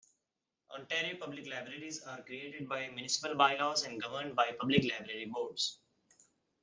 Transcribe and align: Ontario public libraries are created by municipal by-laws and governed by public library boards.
Ontario 0.75 1.15
public 1.15 1.45
libraries 1.45 2.01
are 2.07 2.23
created 2.23 2.67
by 2.67 2.89
municipal 2.89 3.35
by-laws 3.35 3.83
and 3.85 4.01
governed 4.01 4.35
by 4.35 4.51
public 4.59 4.81
library 4.83 5.25
boards. 5.31 5.77